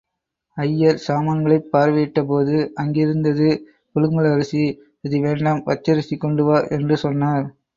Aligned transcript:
ஐயர் 0.57 1.01
சாமான்களைப் 1.03 1.67
பார்வையிட்ட 1.71 2.21
போது 2.25 2.55
அங்கிருந்தது 2.75 3.49
புழுங்கல் 3.95 4.31
அரிசி, 4.31 4.63
இது 5.01 5.19
வேண்டாம் 5.21 5.63
பச்சரிசி 5.67 6.17
கொண்டு 6.17 6.45
வா 6.45 6.59
—என்று 6.69 6.97
சொன்னார். 6.99 7.47